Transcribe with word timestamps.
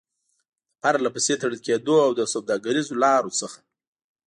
د 0.73 0.73
پرلپسې 0.83 1.33
تړل 1.41 1.57
کېدو 1.65 1.95
او 2.05 2.11
د 2.19 2.21
سوداګريزو 2.33 2.93
لارو 3.03 3.31
څخه 3.39 3.59